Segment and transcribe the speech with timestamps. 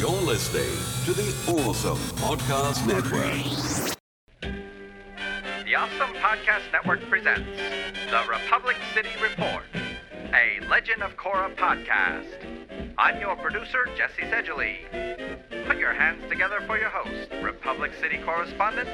[0.00, 0.64] You're listening
[1.04, 3.34] to the Awesome Podcast Network.
[4.40, 7.46] The Awesome Podcast Network presents
[8.10, 9.64] The Republic City Report,
[10.32, 12.32] a Legend of Korra podcast.
[12.96, 14.78] I'm your producer, Jesse Sedgley.
[15.66, 18.88] Put your hands together for your host, Republic City correspondent,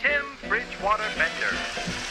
[0.00, 2.03] Tim Bridgewater Bender.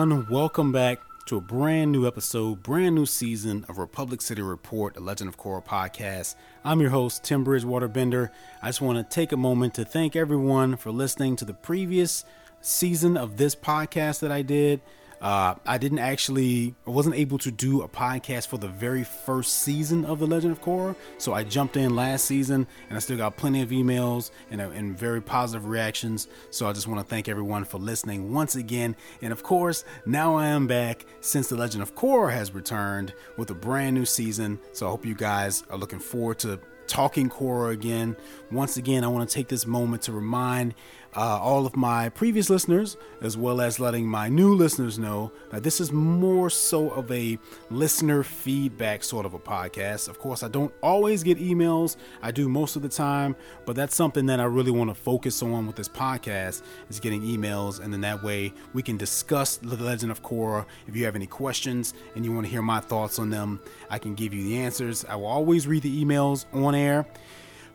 [0.00, 0.26] Everyone.
[0.30, 5.00] Welcome back to a brand new episode, brand new season of Republic City Report, a
[5.00, 6.36] Legend of Korra podcast.
[6.64, 8.32] I'm your host, Tim Bridgewater Bender.
[8.62, 12.24] I just want to take a moment to thank everyone for listening to the previous
[12.62, 14.80] season of this podcast that I did.
[15.20, 19.58] Uh, I didn't actually, I wasn't able to do a podcast for the very first
[19.62, 20.96] season of The Legend of Korra.
[21.18, 24.70] So I jumped in last season and I still got plenty of emails and, uh,
[24.70, 26.28] and very positive reactions.
[26.50, 28.96] So I just want to thank everyone for listening once again.
[29.20, 33.50] And of course, now I am back since The Legend of Korra has returned with
[33.50, 34.58] a brand new season.
[34.72, 36.58] So I hope you guys are looking forward to
[36.90, 38.16] talking Korra again.
[38.50, 40.74] Once again, I want to take this moment to remind
[41.16, 45.62] uh, all of my previous listeners, as well as letting my new listeners know that
[45.62, 47.38] this is more so of a
[47.70, 50.08] listener feedback sort of a podcast.
[50.08, 53.34] Of course, I don't always get emails, I do most of the time,
[53.66, 57.22] but that's something that I really want to focus on with this podcast is getting
[57.22, 60.64] emails, and then that way we can discuss The Legend of Korra.
[60.86, 63.98] If you have any questions and you want to hear my thoughts on them, I
[63.98, 65.04] can give you the answers.
[65.04, 67.06] I will always read the emails on air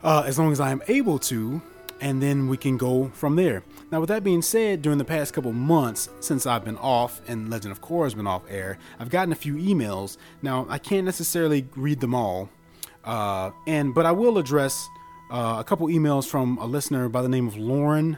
[0.03, 1.61] uh, as long as I am able to
[2.01, 3.63] and then we can go from there.
[3.91, 7.49] Now, with that being said, during the past couple months since I've been off and
[7.49, 10.17] Legend of Korra has been off air, I've gotten a few emails.
[10.41, 12.49] Now, I can't necessarily read them all,
[13.03, 14.88] uh, and but I will address
[15.31, 18.17] uh, a couple emails from a listener by the name of Lauren.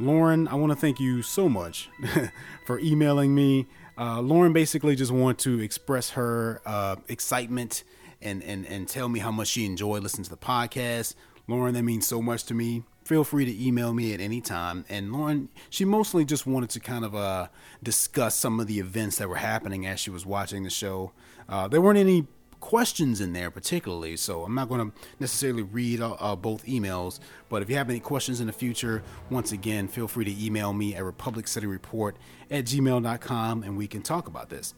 [0.00, 1.90] Lauren, I want to thank you so much
[2.66, 3.66] for emailing me.
[3.98, 7.82] Uh, Lauren basically just wanted to express her uh, excitement
[8.22, 11.14] and, and and tell me how much she enjoyed listening to the podcast.
[11.48, 14.84] Lauren, that means so much to me feel free to email me at any time.
[14.86, 17.48] And Lauren, she mostly just wanted to kind of uh,
[17.82, 21.12] discuss some of the events that were happening as she was watching the show.
[21.48, 22.26] Uh, there weren't any
[22.60, 27.18] questions in there particularly, so I'm not going to necessarily read uh, uh, both emails.
[27.48, 30.74] But if you have any questions in the future, once again, feel free to email
[30.74, 32.12] me at republiccityreport
[32.50, 34.74] at gmail.com and we can talk about this.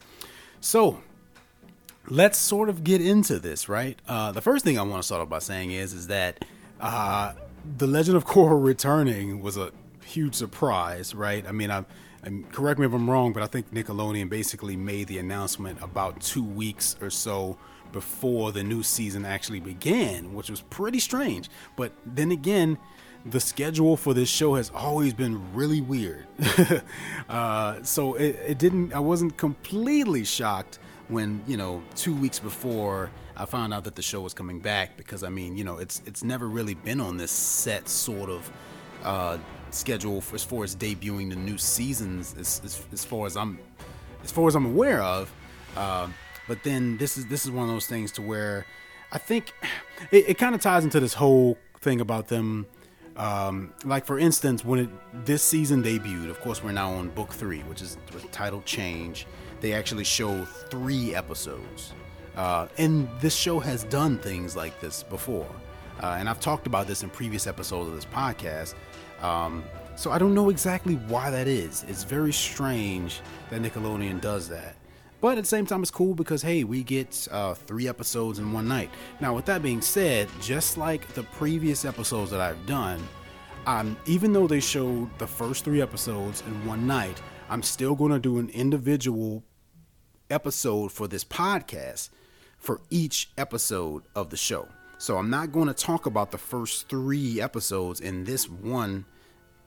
[0.61, 1.01] So,
[2.07, 3.99] let's sort of get into this, right?
[4.07, 6.45] Uh, the first thing I want to start off by saying is, is that
[6.79, 7.33] uh,
[7.77, 9.71] the Legend of Korra returning was a
[10.05, 11.45] huge surprise, right?
[11.47, 11.85] I mean, I,
[12.25, 16.21] am correct me if I'm wrong, but I think Nickelodeon basically made the announcement about
[16.21, 17.57] two weeks or so
[17.91, 21.49] before the new season actually began, which was pretty strange.
[21.75, 22.77] But then again,
[23.25, 26.25] the schedule for this show has always been really weird.
[27.29, 30.79] uh, so it, it didn't, I wasn't completely shocked
[31.11, 34.97] when, you know, two weeks before I found out that the show was coming back
[34.97, 38.51] because I mean, you know, it's it's never really been on this set sort of
[39.03, 39.37] uh,
[39.71, 43.59] schedule for, as far as debuting the new seasons, as, as, as, far as I'm
[44.23, 45.31] as far as I'm aware of.
[45.75, 46.07] Uh,
[46.47, 48.65] but then this is this is one of those things to where
[49.11, 49.53] I think
[50.11, 52.67] it, it kind of ties into this whole thing about them.
[53.17, 54.89] Um, like for instance, when it,
[55.25, 57.97] this season debuted, of course, we're now on book three, which is
[58.31, 59.27] titled Change.
[59.61, 61.93] They actually show three episodes
[62.35, 65.47] uh, and this show has done things like this before.
[66.01, 68.75] Uh, and I've talked about this in previous episodes of this podcast.
[69.21, 69.63] Um,
[69.95, 71.85] so I don't know exactly why that is.
[71.87, 74.75] It's very strange that Nickelodeon does that.
[75.19, 78.51] But at the same time, it's cool because, hey, we get uh, three episodes in
[78.51, 78.89] one night.
[79.19, 83.07] Now, with that being said, just like the previous episodes that I've done,
[83.67, 88.11] um, even though they showed the first three episodes in one night, I'm still going
[88.11, 89.43] to do an individual
[90.31, 92.09] episode for this podcast
[92.57, 94.67] for each episode of the show.
[94.97, 99.05] So I'm not going to talk about the first three episodes in this one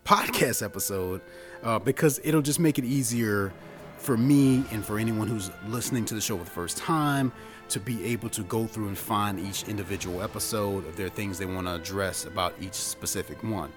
[0.05, 1.21] podcast episode
[1.63, 3.53] uh, because it'll just make it easier
[3.97, 7.33] for me and for anyone who's listening to the show for the first time
[7.69, 11.39] to be able to go through and find each individual episode if there are things
[11.39, 13.73] they want to address about each specific one.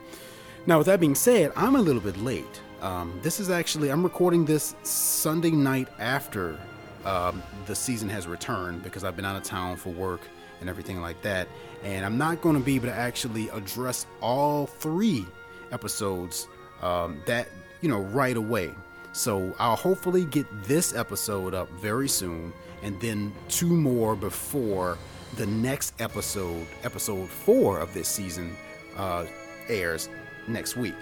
[0.66, 2.62] Now, with that being said, I'm a little bit late.
[2.82, 6.60] Um, this is actually, I'm recording this Sunday night after
[7.08, 10.22] um, the season has returned because I've been out of town for work
[10.60, 11.48] and everything like that.
[11.84, 15.26] And I'm not going to be able to actually address all three
[15.72, 16.48] episodes
[16.82, 17.48] um, that,
[17.82, 18.72] you know, right away.
[19.14, 24.98] So I'll hopefully get this episode up very soon, and then two more before
[25.38, 28.56] the next episode, episode four of this season,
[28.96, 29.26] uh,
[29.70, 30.10] airs
[30.48, 30.96] next week.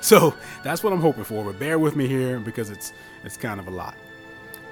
[0.00, 1.44] So that's what I'm hoping for.
[1.44, 2.92] But bear with me here because it's
[3.24, 3.94] it's kind of a lot.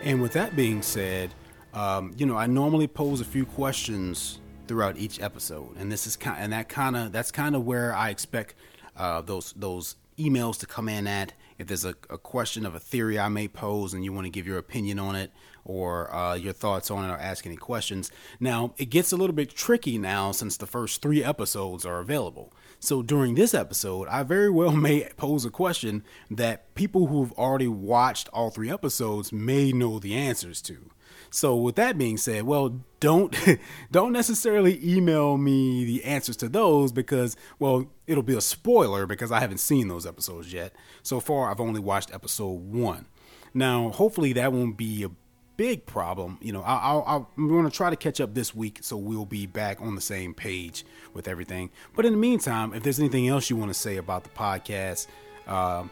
[0.03, 1.35] And with that being said,
[1.75, 6.17] um, you know, I normally pose a few questions throughout each episode, and this is
[6.17, 8.55] kind and that kind of that's kind of where I expect
[8.97, 11.33] uh, those those emails to come in at.
[11.59, 14.31] If there's a, a, question of a theory I may pose and you want to
[14.31, 15.33] give your opinion on it
[15.65, 18.11] or uh, your thoughts on it or ask any questions.
[18.39, 22.53] Now, it gets a little bit tricky now since the first three episodes are available.
[22.79, 27.69] So during this episode, I very well may pose a question that people who've already
[27.69, 30.91] watched all three episodes may know the answers to.
[31.37, 33.37] So with that being said, well, don't
[33.91, 39.31] don't necessarily email me the answers to those because well, it'll be a spoiler because
[39.31, 40.73] I haven't seen those episodes yet.
[41.03, 43.05] So far, I've only watched episode 1.
[43.53, 45.11] Now, hopefully that won't be a
[45.59, 46.39] big problem.
[46.41, 49.45] You know, I'll, I'm going to try to catch up this week so we'll be
[49.45, 51.69] back on the same page with everything.
[51.95, 55.07] But in the meantime, if there's anything else you want to say about the podcast,
[55.47, 55.85] uh,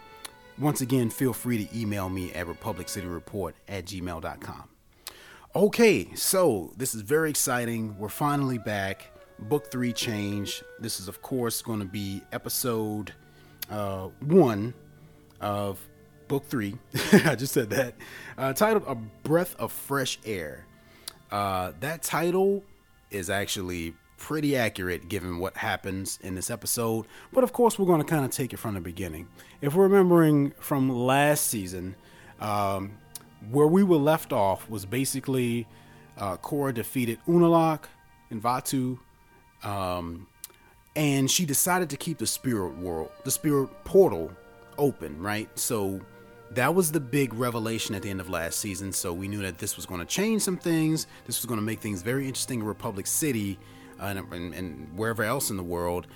[0.58, 4.73] once again, feel free to email me at republiccityreport at gmail.com.
[5.56, 7.96] Okay, so this is very exciting.
[7.96, 9.12] We're finally back.
[9.38, 10.64] Book three change.
[10.80, 13.12] This is, of course, going to be episode
[13.70, 14.74] uh, one
[15.40, 15.78] of
[16.26, 16.76] book three.
[17.12, 17.94] I just said that.
[18.36, 20.66] Uh, titled A Breath of Fresh Air.
[21.30, 22.64] Uh, that title
[23.12, 27.06] is actually pretty accurate given what happens in this episode.
[27.32, 29.28] But of course, we're going to kind of take it from the beginning.
[29.60, 31.94] If we're remembering from last season,
[32.40, 32.98] um,
[33.50, 35.66] where we were left off was basically
[36.18, 37.84] uh, Korra defeated Unalaq
[38.30, 38.98] and Vaatu,
[39.62, 40.26] Um,
[40.96, 44.30] and she decided to keep the spirit world, the spirit portal
[44.78, 45.48] open, right?
[45.58, 46.00] So
[46.52, 48.92] that was the big revelation at the end of last season.
[48.92, 51.06] So we knew that this was going to change some things.
[51.26, 53.58] This was going to make things very interesting in Republic City
[54.00, 56.06] uh, and, and, and, wherever else in the world.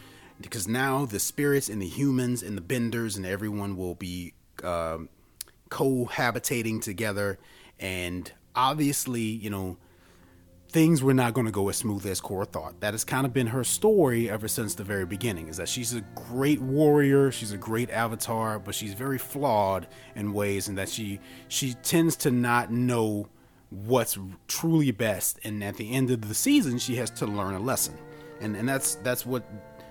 [0.40, 4.98] Because now the spirits and the humans and the benders and everyone will be uh,
[5.68, 7.38] cohabitating together.
[7.78, 9.76] And obviously, you know,
[10.70, 12.80] things were not going to go as smooth as Korra thought.
[12.80, 15.48] That has kind of been her story ever since the very beginning.
[15.48, 20.32] Is that she's a great warrior, she's a great avatar, but she's very flawed in
[20.32, 23.28] ways, and that she she tends to not know
[23.70, 25.38] what's truly best.
[25.44, 27.96] And at the end of the season, she has to learn a lesson,
[28.40, 29.44] and and that's that's what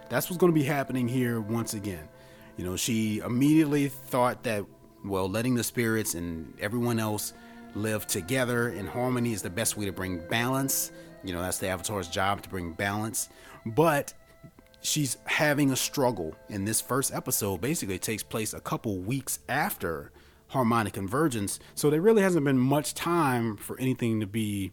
[0.10, 2.08] that's what's going to be happening here once again.
[2.56, 4.66] You know, she immediately thought that
[5.10, 7.34] well, letting the spirits and everyone else
[7.76, 10.92] live together in harmony is the best way to bring balance.
[11.24, 13.30] You know, that's the Avatar's job to bring balance.
[13.66, 14.14] But
[14.82, 17.62] she's having a struggle in this first episode.
[17.62, 20.12] Basically, it takes place a couple weeks after
[20.48, 21.60] harmonic convergence.
[21.76, 24.72] So there really hasn't been much time for anything to be,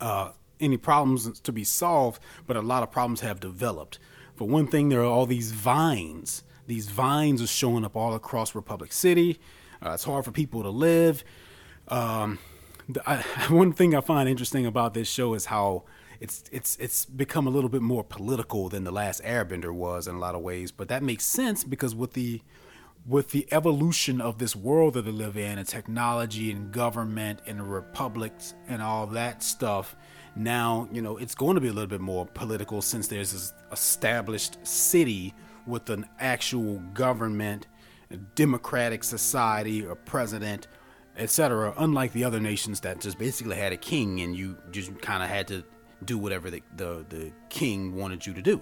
[0.00, 0.30] uh,
[0.60, 3.98] any problems to be solved, but a lot of problems have developed.
[4.36, 6.42] For one thing, there are all these vines.
[6.66, 9.38] These vines are showing up all across Republic City.
[9.84, 11.24] Uh, it's hard for people to live.
[11.88, 12.38] Um,
[13.06, 13.16] I,
[13.48, 15.84] one thing I find interesting about this show is how
[16.20, 20.14] it's it's it's become a little bit more political than the last Airbender was in
[20.14, 20.72] a lot of ways.
[20.72, 22.40] But that makes sense because with the
[23.06, 27.70] with the evolution of this world that they live in, and technology and government and
[27.70, 29.94] republics and all that stuff,
[30.34, 33.52] now you know it's going to be a little bit more political since there's this
[33.72, 35.34] established city
[35.66, 37.66] with an actual government,
[38.34, 40.68] democratic society, or president
[41.16, 41.72] etc.
[41.76, 45.28] Unlike the other nations that just basically had a king and you just kind of
[45.28, 45.62] had to
[46.04, 48.60] do whatever the, the, the king wanted you to do.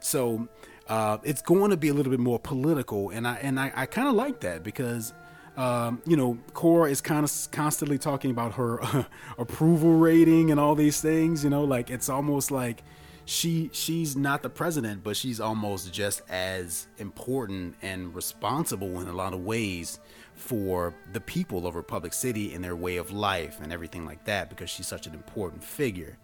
[0.00, 0.48] So
[0.88, 3.86] uh, it's going to be a little bit more political, and I and I, I
[3.86, 5.12] kind of like that because
[5.56, 9.06] um, you know Korra is kind of constantly talking about her
[9.38, 11.44] approval rating and all these things.
[11.44, 12.82] You know, like it's almost like
[13.30, 19.12] she she's not the president, but she's almost just as important and responsible in a
[19.12, 20.00] lot of ways
[20.34, 24.50] for the people of Republic City and their way of life and everything like that
[24.50, 26.18] because she's such an important figure.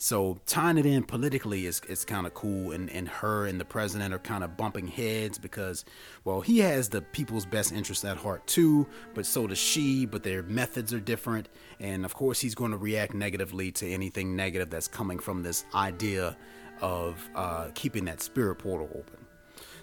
[0.00, 3.64] So tying it in politically is, is kind of cool, and, and her and the
[3.64, 5.84] president are kind of bumping heads because,
[6.24, 10.06] well, he has the people's best interest at heart too, but so does she.
[10.06, 11.48] But their methods are different,
[11.80, 15.64] and of course, he's going to react negatively to anything negative that's coming from this
[15.74, 16.36] idea
[16.80, 19.18] of uh, keeping that spirit portal open.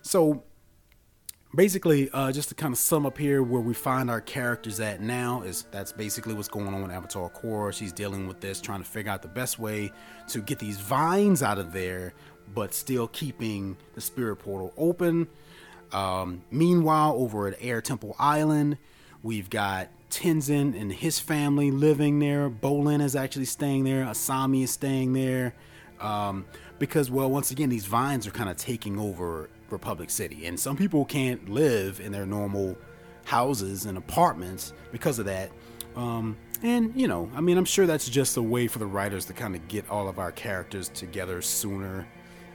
[0.01, 0.43] So
[1.55, 5.01] basically uh, just to kind of sum up here where we find our characters at
[5.01, 8.79] now is that's basically what's going on with avatar Korra she's dealing with this trying
[8.83, 9.91] to figure out the best way
[10.27, 12.13] to get these vines out of there
[12.53, 15.27] but still keeping the spirit portal open
[15.91, 18.77] Um, meanwhile, over at Air Temple Island,
[19.24, 22.50] we've got Tenzin and his family living there.
[22.50, 24.05] Bolin is actually staying there.
[24.05, 25.53] Asami is staying there.
[26.01, 26.45] Um,
[26.79, 30.45] because, well, once again, these vines are kind of taking over Republic City.
[30.45, 32.77] And some people can't live in their normal
[33.25, 35.51] houses and apartments because of that.
[35.95, 39.25] Um, and, you know, I mean, I'm sure that's just a way for the writers
[39.25, 42.07] to kind of get all of our characters together sooner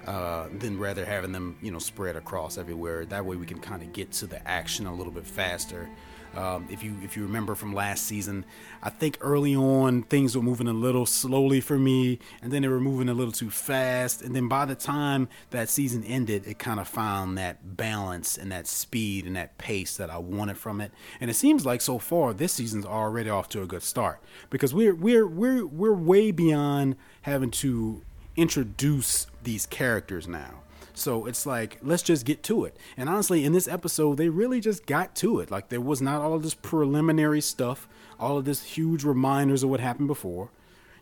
[0.07, 3.05] uh, than rather having them, you know, spread across everywhere.
[3.05, 5.89] That way we can kind of get to the action a little bit faster.
[6.37, 8.45] Um, if you if you remember from last season,
[8.83, 12.69] I think early on things were moving a little slowly for me, and then they
[12.69, 14.23] were moving a little too fast.
[14.23, 18.53] And then by the time that season ended, it kind of found that balance and
[18.53, 20.93] that speed and that pace that I wanted from it.
[21.21, 24.21] And it seems like so far this season's already off to a good start
[24.51, 28.03] because we're we're we're we're way beyond having to
[28.37, 30.63] introduce these characters now.
[30.95, 32.77] So it's like, let's just get to it.
[32.97, 35.51] And honestly, in this episode, they really just got to it.
[35.51, 39.81] Like, there was not all this preliminary stuff, all of this huge reminders of what
[39.81, 40.51] happened before.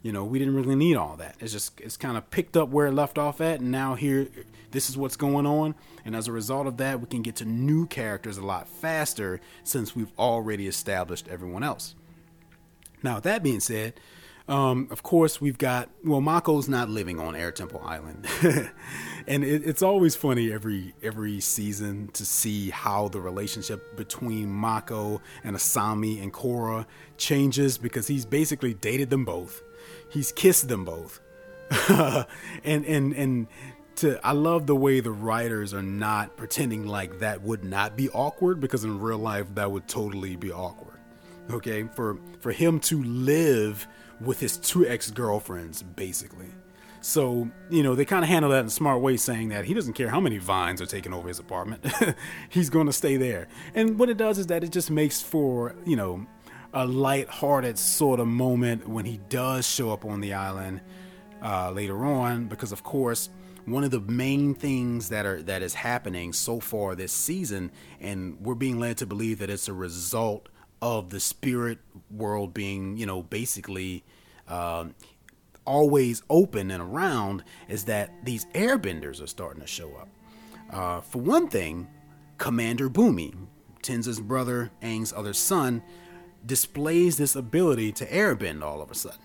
[0.03, 1.37] You know, we didn't really need all that.
[1.41, 3.61] It's just, it's kind of picked up where it left off at.
[3.61, 4.29] And now here,
[4.71, 5.75] this is what's going on.
[6.05, 9.41] And as a result of that, we can get to new characters a lot faster
[9.65, 11.95] since we've already established everyone else.
[13.03, 13.95] Now, that being said,
[14.49, 18.27] um, of course, we've got well, Mako's not living on Air Temple Island,
[19.27, 25.21] and it, it's always funny every every season to see how the relationship between Mako
[25.45, 26.87] and Asami and Korra
[27.19, 29.63] changes because he's basically dated them both,
[30.11, 31.21] he's kissed them both,
[32.65, 33.47] and and and
[33.97, 38.09] to I love the way the writers are not pretending like that would not be
[38.11, 41.01] awkward because in real life that would totally be awkward.
[41.51, 43.87] Okay, for for him to live
[44.21, 46.49] with his two ex girlfriends, basically.
[47.01, 49.75] So, you know, they kind of handle that in a smart way, saying that he
[49.75, 51.87] doesn't care how many vines are taking over his apartment.
[52.49, 53.47] He's going to stay there.
[53.75, 56.27] And what it does is that it just makes for, you know,
[56.75, 60.81] a light-hearted sort of moment when he does show up on the island
[61.43, 63.31] uh, later on, because of course,
[63.65, 67.71] one of the main things that are that is happening so far this season,
[68.01, 70.49] and we're being led to believe that it's a result
[70.81, 71.79] of the spirit
[72.11, 74.05] world being, you know, basically
[74.47, 74.95] um,
[75.65, 80.09] always open and around is that these airbenders are starting to show up.
[80.71, 81.89] Uh, for one thing,
[82.39, 83.35] Commander Bumi,
[83.83, 85.83] Tenzin's brother, Aang's other son,
[86.45, 89.19] displays this ability to airbend all of a sudden.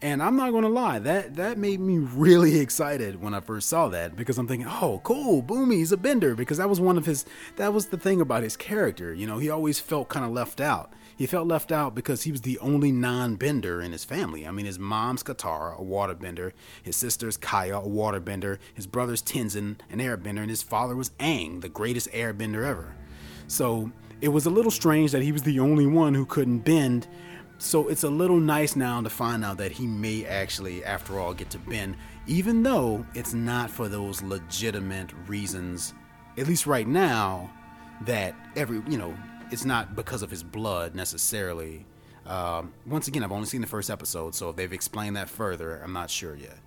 [0.00, 3.88] And I'm not gonna lie, that that made me really excited when I first saw
[3.88, 7.24] that because I'm thinking, oh, cool, Bumi's a bender because that was one of his.
[7.56, 9.12] That was the thing about his character.
[9.12, 10.92] You know, he always felt kind of left out.
[11.16, 14.46] He felt left out because he was the only non-bender in his family.
[14.46, 16.52] I mean, his mom's Katara, a waterbender.
[16.80, 18.58] His sister's Kya, a waterbender.
[18.72, 22.94] His brother's Tenzin, an airbender, and his father was Aang, the greatest airbender ever.
[23.48, 23.90] So
[24.20, 27.08] it was a little strange that he was the only one who couldn't bend
[27.58, 31.34] so it's a little nice now to find out that he may actually, after all,
[31.34, 31.96] get to bend,
[32.26, 35.92] even though it's not for those legitimate reasons,
[36.36, 37.50] at least right now,
[38.02, 39.12] that every, you know,
[39.50, 41.84] it's not because of his blood necessarily.
[42.26, 45.80] Um, once again, I've only seen the first episode, so if they've explained that further,
[45.82, 46.58] I'm not sure yet.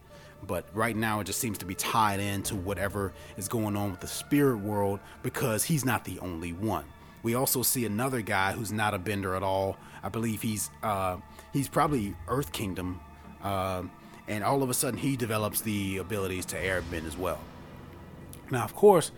[0.45, 4.00] But right now, it just seems to be tied into whatever is going on with
[4.01, 6.86] the spirit world because he's not the only one.
[7.24, 9.78] We also see another guy who's not a bender at all.
[10.04, 11.18] I believe he's uh,
[11.54, 13.00] he's probably Earth Kingdom,
[13.44, 13.84] uh,
[14.28, 17.40] and all of a sudden he develops the abilities to airbend as well.
[18.50, 19.12] Now, of course,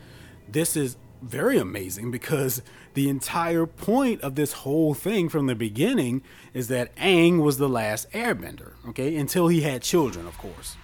[0.48, 2.62] this is very amazing because
[2.94, 6.22] the entire point of this whole thing from the beginning
[6.54, 10.76] is that Aang was the last airbender, okay, until he had children, of course.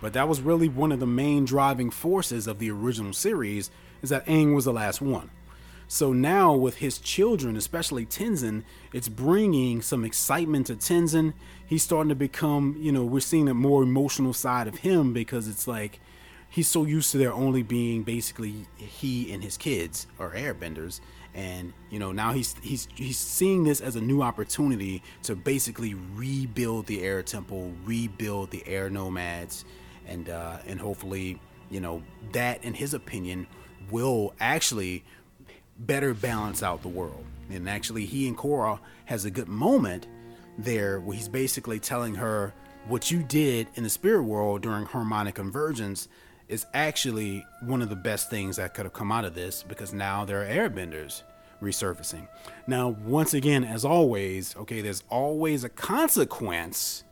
[0.00, 4.10] But that was really one of the main driving forces of the original series is
[4.10, 5.30] that Aang was the last one.
[5.92, 11.34] So now with his children, especially Tenzin, it's bringing some excitement to Tenzin.
[11.66, 15.48] He's starting to become, you know, we're seeing a more emotional side of him because
[15.48, 15.98] it's like
[16.48, 21.00] he's so used to there only being basically he and his kids are airbenders
[21.34, 25.94] and you know now he's he's he's seeing this as a new opportunity to basically
[25.94, 29.64] rebuild the air temple rebuild the air nomads
[30.06, 33.46] and uh and hopefully you know that in his opinion
[33.90, 35.04] will actually
[35.80, 37.24] better balance out the world.
[37.50, 40.06] And actually, he and Korra has a good moment
[40.56, 42.52] there where he's basically telling her
[42.86, 46.08] what you did in the spirit world during harmonic convergence
[46.48, 49.92] is actually one of the best things that could have come out of this because
[49.92, 51.22] now there are airbenders
[51.60, 52.26] resurfacing.
[52.66, 57.04] Now, once again, as always, okay, there's always a consequence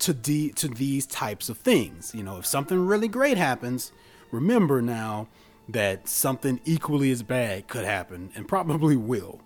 [0.00, 2.14] to de- to these types of things.
[2.14, 3.92] You know, if something really great happens,
[4.30, 5.28] remember now
[5.68, 9.40] that something equally as bad could happen and probably will.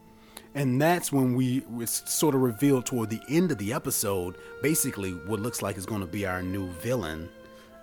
[0.54, 5.40] And that's when we sort of revealed toward the end of the episode, basically what
[5.40, 7.28] looks like is going to be our new villain,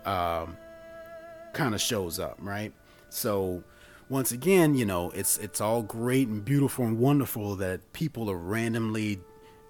[0.05, 0.57] um,
[1.53, 2.73] kind of shows up, right?
[3.09, 3.63] So
[4.09, 8.37] once again, you know, it's it's all great and beautiful and wonderful that people are
[8.37, 9.19] randomly,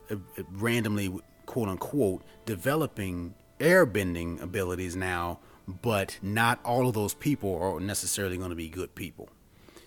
[0.09, 0.15] uh,
[0.51, 1.13] randomly
[1.45, 8.49] quote unquote developing airbending abilities now, but not all of those people are necessarily going
[8.49, 9.29] to be good people.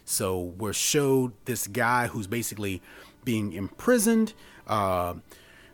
[0.04, 2.82] So we're showed this guy who's basically
[3.24, 4.34] being imprisoned.
[4.66, 5.14] Uh,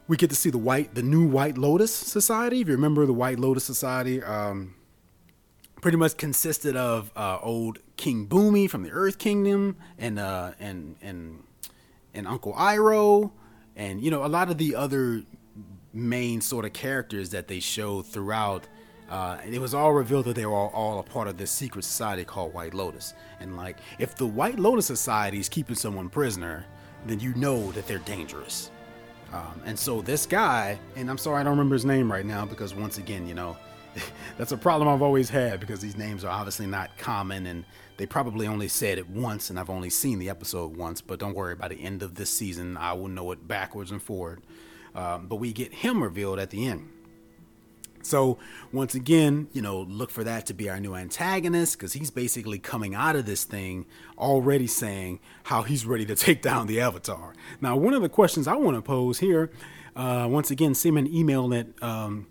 [0.08, 2.60] we get to see the white, the new White Lotus Society.
[2.60, 4.74] If you remember the White Lotus Society, um,
[5.80, 10.96] pretty much consisted of uh, old King Bumi from the Earth Kingdom and uh, and
[11.02, 11.42] and
[12.14, 13.32] and Uncle Iroh,
[13.74, 15.22] and you know a lot of the other
[15.92, 18.68] main sort of characters that they showed throughout.
[19.08, 21.84] Uh, it was all revealed that they were all, all, a part of this secret
[21.84, 23.14] society called White Lotus.
[23.38, 26.66] And like, if the White Lotus Society is keeping someone prisoner,
[27.06, 28.70] then you know that they're dangerous.
[29.32, 32.44] Um, and so this guy, and I'm sorry I don't remember his name right now
[32.44, 33.56] because once again, you know,
[34.38, 37.64] that's a problem I've always had because these names are obviously not common and
[37.96, 41.00] they probably only said it once and I've only seen the episode once.
[41.00, 44.02] But don't worry, by the end of this season, I will know it backwards and
[44.02, 44.42] forward.
[44.94, 46.90] Um, but we get him revealed at the end.
[48.06, 48.38] So
[48.72, 52.58] once again, you know, look for that to be our new antagonist because he's basically
[52.58, 53.86] coming out of this thing
[54.16, 57.34] already saying how he's ready to take down the Avatar.
[57.60, 59.50] Now, one of the questions I want to pose here,
[59.94, 62.26] uh, once again, send an email at um,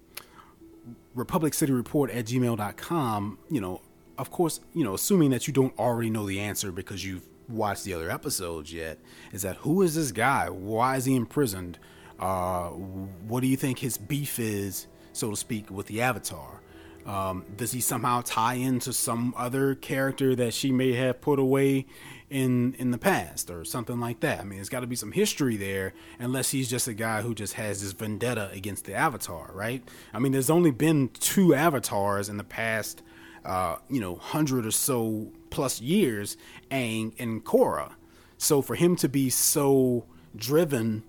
[1.15, 3.39] republiccityreport at gmail.com.
[3.49, 3.81] You know,
[4.17, 7.83] of course, you know, assuming that you don't already know the answer because you've watched
[7.83, 8.99] the other episodes yet,
[9.31, 10.49] is that who is this guy?
[10.49, 11.79] Why is he imprisoned?
[12.19, 16.61] Uh, what do you think his beef is, so to speak, with the Avatar?
[17.05, 21.85] Um, does he somehow tie into some other character that she may have put away
[22.31, 24.39] in in the past or something like that?
[24.39, 27.35] I mean, there's got to be some history there, unless he's just a guy who
[27.35, 29.87] just has this vendetta against the Avatar, right?
[30.13, 33.03] I mean, there's only been two Avatars in the past,
[33.43, 36.37] uh, you know, hundred or so plus years,
[36.71, 37.93] Aang and Korra.
[38.39, 41.03] So for him to be so driven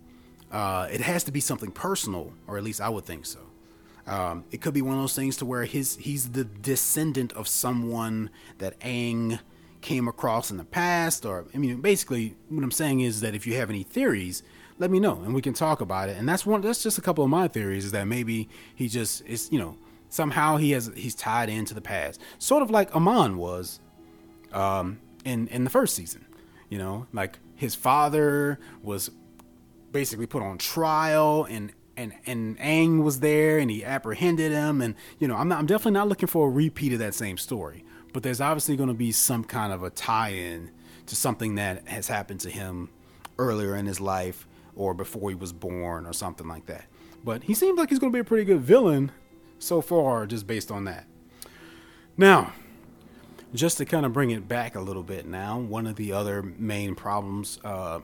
[0.50, 3.40] uh, it has to be something personal, or at least I would think so.
[4.06, 7.48] Um, it could be one of those things to where his he's the descendant of
[7.48, 9.40] someone that Aang
[9.80, 13.46] came across in the past, or I mean, basically, what I'm saying is that if
[13.46, 14.42] you have any theories,
[14.78, 16.16] let me know and we can talk about it.
[16.16, 16.60] And that's one.
[16.60, 17.84] That's just a couple of my theories.
[17.84, 19.76] Is that maybe he just is, you know,
[20.08, 23.80] somehow he has he's tied into the past, sort of like Amon was,
[24.52, 26.24] um, in in the first season.
[26.68, 29.10] You know, like his father was
[29.92, 34.80] basically put on trial and and and Aang was there and he apprehended him.
[34.80, 37.38] And you know I'm not, I'm definitely not looking for a repeat of that same
[37.38, 37.84] story
[38.16, 40.70] but there's obviously going to be some kind of a tie-in
[41.04, 42.88] to something that has happened to him
[43.38, 46.86] earlier in his life or before he was born or something like that.
[47.22, 49.12] But he seems like he's going to be a pretty good villain
[49.58, 51.06] so far just based on that.
[52.16, 52.54] Now
[53.52, 56.42] just to kind of bring it back a little bit now one of the other
[56.42, 58.00] main problems uh,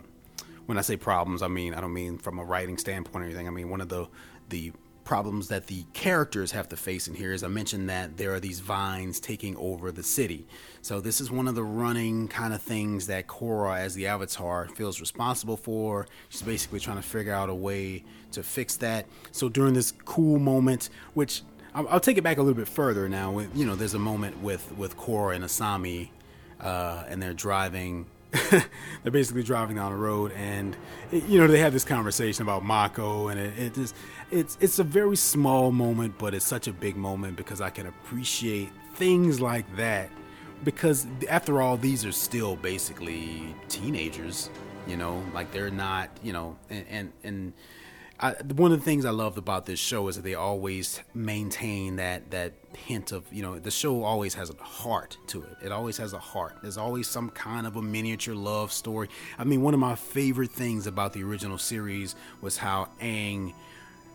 [0.66, 3.46] when I say problems, I mean I don't mean from a writing standpoint or anything.
[3.46, 4.08] I mean one of the
[4.48, 4.72] the
[5.04, 8.40] problems that the characters have to face in here is I mentioned that there are
[8.40, 10.46] these vines taking over the city.
[10.80, 14.68] So this is one of the running kind of things that Korra as the avatar
[14.68, 16.06] feels responsible for.
[16.28, 19.06] She's basically trying to figure out a way to fix that.
[19.32, 21.42] So during this cool moment, which
[21.74, 23.38] I'll, I'll take it back a little bit further now.
[23.54, 26.10] You know, there's a moment with with Korra and Asami,
[26.60, 28.06] uh, and they're driving
[29.02, 30.76] they're basically driving down the road, and
[31.10, 33.92] you know they have this conversation about Mako, and it, it is
[34.30, 37.86] it's it's a very small moment, but it's such a big moment because I can
[37.86, 40.10] appreciate things like that.
[40.64, 44.48] Because after all, these are still basically teenagers,
[44.86, 47.52] you know, like they're not, you know, and and, and
[48.22, 51.96] I, one of the things I loved about this show is that they always maintain
[51.96, 55.56] that that hint of you know the show always has a heart to it.
[55.60, 56.58] It always has a heart.
[56.62, 59.08] There's always some kind of a miniature love story.
[59.38, 63.54] I mean, one of my favorite things about the original series was how Aang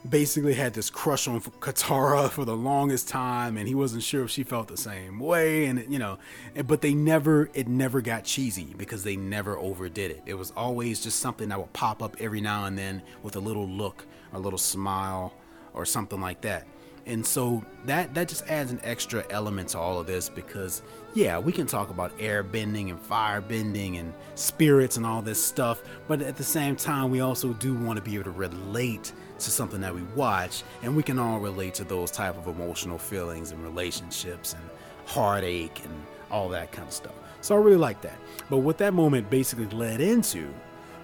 [0.10, 4.32] basically had this crush on Katara for the longest time, and he wasn't sure if
[4.32, 5.66] she felt the same way.
[5.66, 6.18] And you know,
[6.66, 10.24] but they never, it never got cheesy because they never overdid it.
[10.26, 13.40] It was always just something that would pop up every now and then with a
[13.40, 15.34] little look, a little smile,
[15.74, 16.68] or something like that.
[17.08, 20.82] And so that that just adds an extra element to all of this because
[21.14, 25.42] yeah, we can talk about air bending and fire bending and spirits and all this
[25.44, 29.14] stuff, but at the same time we also do want to be able to relate
[29.46, 32.98] to something that we watch and we can all relate to those type of emotional
[32.98, 34.64] feelings and relationships and
[35.06, 35.94] heartache and
[36.30, 38.18] all that kind of stuff So I really like that.
[38.50, 40.54] But what that moment basically led into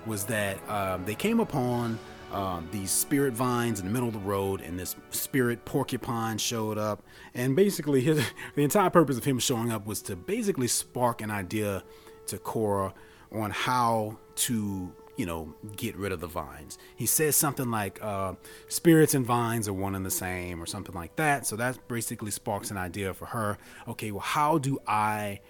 [0.06, 1.98] was that um, they came upon
[2.34, 6.78] um, these spirit vines in the middle of the road, and this spirit porcupine showed
[6.78, 7.04] up.
[7.34, 11.32] And basically, his, the entire purpose of him showing up was to basically spark an
[11.32, 11.84] idea
[12.28, 12.94] to Korra
[13.32, 16.78] on how to, you know, get rid of the vines.
[16.96, 18.34] He says something like, uh,
[18.68, 21.46] spirits and vines are one and the same, or something like that.
[21.46, 23.58] So that basically sparks an idea for her.
[23.88, 25.42] Okay, well, how do I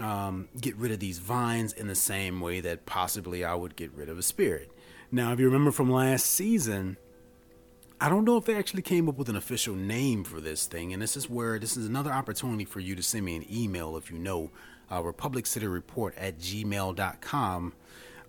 [0.00, 3.92] um, get rid of these vines in the same way that possibly I would get
[3.92, 4.70] rid of a spirit?
[5.10, 6.96] Now, if you remember from last season,
[8.00, 10.92] I don't know if they actually came up with an official name for this thing,
[10.92, 13.96] and this is where this is another opportunity for you to send me an email
[13.96, 14.50] if you know
[14.92, 17.72] uh, Republic City Report at gmail.com.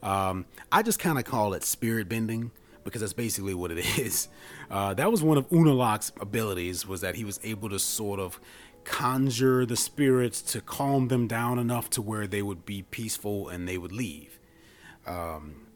[0.04, 2.52] Um, I just kind of call it spirit bending
[2.84, 4.28] because that's basically what it is.
[4.70, 8.40] Uh, that was one of Unalaq's abilities was that he was able to sort of
[8.84, 13.68] conjure the spirits to calm them down enough to where they would be peaceful and
[13.68, 14.40] they would leave.
[15.06, 15.68] Um,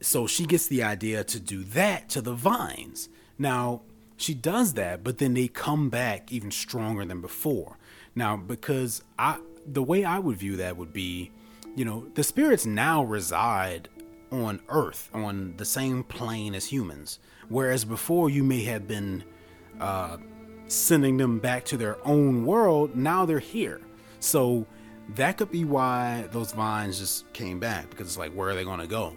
[0.00, 3.08] so she gets the idea to do that to the vines.
[3.38, 3.82] Now,
[4.16, 7.78] she does that, but then they come back even stronger than before.
[8.14, 11.30] Now, because I the way I would view that would be,
[11.76, 13.88] you know, the spirits now reside
[14.30, 17.18] on Earth, on the same plane as humans.
[17.48, 19.24] Whereas before you may have been
[19.80, 20.18] uh,
[20.66, 23.80] sending them back to their own world, now they're here.
[24.20, 24.66] So
[25.16, 28.64] that could be why those vines just came back because it's like, where are they
[28.64, 29.16] going to go?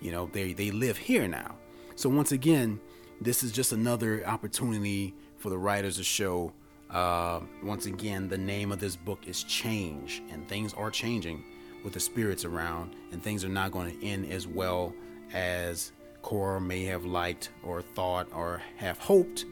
[0.00, 1.56] You know, they they live here now.
[1.94, 2.78] So once again,
[3.20, 6.52] this is just another opportunity for the writers to show.
[6.90, 11.42] Uh, once again, the name of this book is Change, and things are changing
[11.86, 14.92] with the spirits around, and things are not going to end as well
[15.32, 19.44] as Korra may have liked or thought or have hoped.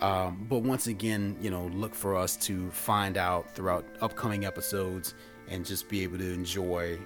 [0.00, 5.14] Um, but once again, you know, look for us to find out throughout upcoming episodes
[5.48, 6.96] and just be able to enjoy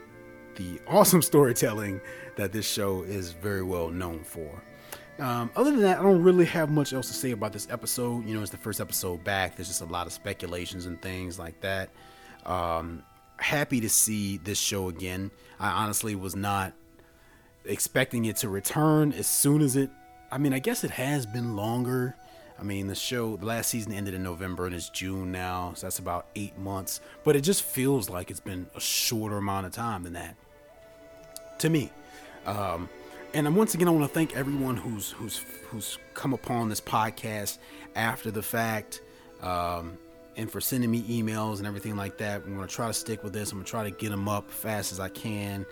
[0.57, 1.99] the awesome storytelling
[2.37, 4.63] that this show is very well known for.
[5.19, 8.27] Um, other than that, I don't really have much else to say about this episode.
[8.27, 9.57] You know, it's the first episode back.
[9.57, 11.89] There's just a lot of speculations and things like that.
[12.45, 13.03] Um,
[13.39, 15.31] happy to see this show again.
[15.59, 16.73] I honestly was not
[17.65, 19.91] expecting it to return as soon as it.
[20.31, 22.17] I mean, I guess it has been longer.
[22.59, 25.87] I mean, the show, the last season ended in November and it's June now, so
[25.87, 27.01] that's about eight months.
[27.25, 30.35] But it just feels like it's been a shorter amount of time than that
[31.59, 31.91] to me.
[32.47, 32.89] Um,
[33.35, 37.59] and once again, I want to thank everyone who's who's who's come upon this podcast
[37.95, 39.03] after the fact,
[39.43, 39.99] um,
[40.39, 42.43] and for sending me emails and everything like that.
[42.47, 43.51] I'm going to try to stick with this.
[43.51, 45.67] I'm going to try to get them up fast as I can.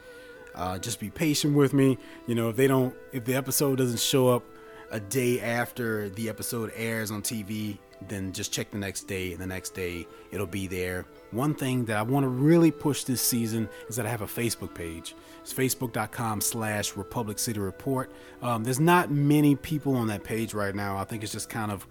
[0.54, 1.96] Uh, just be patient with me.
[2.26, 4.42] You know, if they don't, if the episode doesn't show up
[4.90, 9.40] a day after the episode airs on TV, then just check the next day, and
[9.40, 11.06] the next day it'll be there.
[11.30, 14.26] One thing that I want to really push this season is that I have a
[14.26, 15.14] Facebook page.
[15.42, 18.10] It's facebook.com slash Republic City Report.
[18.42, 20.96] Um, there's not many people on that page right now.
[20.96, 21.86] I think it's just kind of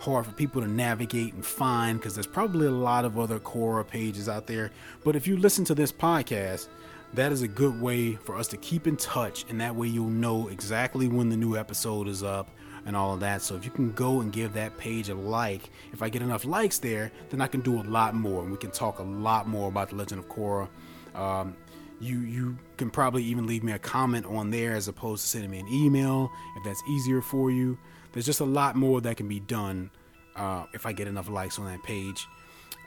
[0.00, 3.86] hard for people to navigate and find because there's probably a lot of other Korra
[3.86, 4.70] pages out there.
[5.04, 6.68] But if you listen to this podcast,
[7.14, 10.08] that is a good way for us to keep in touch, and that way you'll
[10.08, 12.50] know exactly when the new episode is up
[12.86, 13.42] and all of that.
[13.42, 16.44] So if you can go and give that page a like, if I get enough
[16.44, 19.48] likes there, then I can do a lot more, and we can talk a lot
[19.48, 20.68] more about the Legend of Korra.
[21.14, 21.56] Um,
[22.00, 25.50] you you can probably even leave me a comment on there as opposed to sending
[25.50, 27.76] me an email if that's easier for you.
[28.12, 29.90] There's just a lot more that can be done
[30.36, 32.26] uh, if I get enough likes on that page.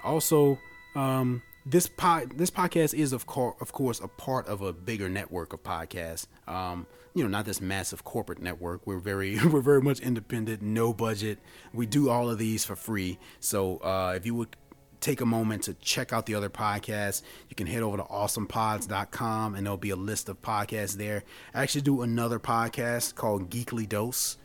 [0.04, 0.60] Also,
[0.96, 5.10] um, this pod, this podcast is of course, of course, a part of a bigger
[5.10, 6.28] network of podcasts.
[6.48, 8.86] Um, you know, not this massive corporate network.
[8.86, 11.40] We're very, we're very much independent, no budget.
[11.74, 13.20] We do all of these for free.
[13.40, 14.56] So uh, if you would
[15.00, 19.54] take a moment to check out the other podcasts, you can head over to awesomepods.com
[19.56, 21.24] and there'll be a list of podcasts there.
[21.54, 24.38] I actually do another podcast called Geekly Dose,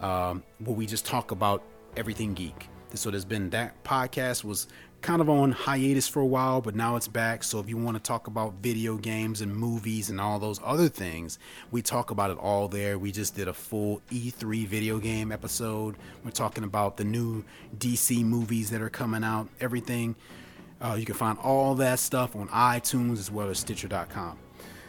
[0.00, 1.62] um, where we just talk about
[1.96, 2.68] everything geek.
[2.94, 4.68] So there's been that podcast was
[5.04, 7.44] kind of on hiatus for a while, but now it's back.
[7.44, 10.88] So if you want to talk about video games and movies and all those other
[10.88, 11.38] things,
[11.70, 12.98] we talk about it all there.
[12.98, 15.96] We just did a full E3 video game episode.
[16.24, 17.44] We're talking about the new
[17.76, 20.16] DC movies that are coming out, everything.
[20.80, 24.38] Uh, you can find all that stuff on iTunes as well as Stitcher.com.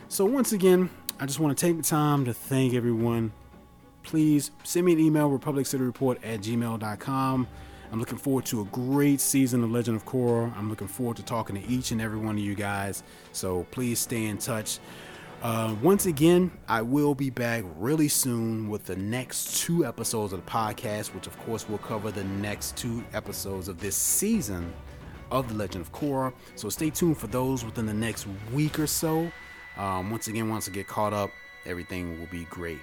[0.08, 0.90] So once again,
[1.20, 3.34] I just want to take the time to thank everyone.
[4.06, 7.48] Please send me an email, republiccityreport at gmail.com.
[7.92, 10.56] I'm looking forward to a great season of Legend of Korra.
[10.58, 13.04] I'm looking forward to talking to each and every one of you guys.
[13.32, 14.80] So please stay in touch.
[15.42, 20.44] Uh, once again, I will be back really soon with the next two episodes of
[20.44, 24.74] the podcast, which of course will cover the next two episodes of this season
[25.32, 26.34] of The Legend of Korra.
[26.56, 29.32] So stay tuned for those within the next week or so.
[29.78, 31.32] Um, once again, once I get caught up,
[31.66, 32.80] everything will be great.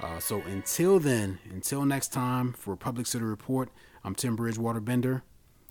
[0.00, 3.70] Uh, so until then, until next time for Public City Report,
[4.02, 5.22] I'm Tim Bridgewater Bender,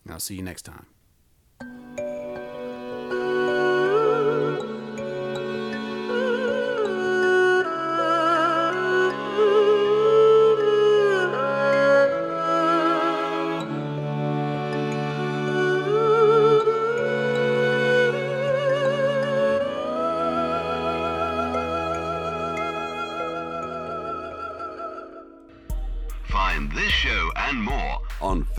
[0.03, 0.87] and I'll see you next time.